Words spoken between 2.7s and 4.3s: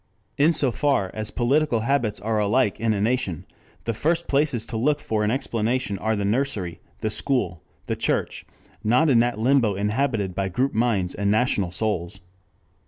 in a nation, the first